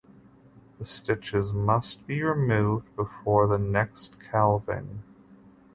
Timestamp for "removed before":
2.23-3.45